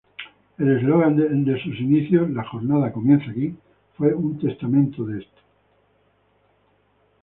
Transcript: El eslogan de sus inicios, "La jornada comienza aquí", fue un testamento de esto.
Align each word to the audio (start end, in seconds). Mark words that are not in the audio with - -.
El 0.57 0.77
eslogan 0.77 1.15
de 1.15 1.61
sus 1.63 1.79
inicios, 1.79 2.27
"La 2.31 2.43
jornada 2.45 2.91
comienza 2.91 3.29
aquí", 3.29 3.55
fue 3.95 4.15
un 4.15 4.39
testamento 4.39 5.03
de 5.05 5.19
esto. 5.19 5.41